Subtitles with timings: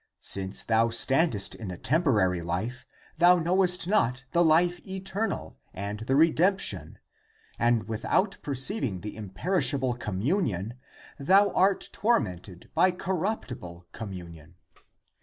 [0.19, 2.87] Since thou standest in the tem porary life,
[3.19, 6.97] thou knowest not the life eternal and the redemption,
[7.59, 10.73] and without perceiving the imperish able communion
[11.19, 14.55] <thou art tormented by corrupti ble communion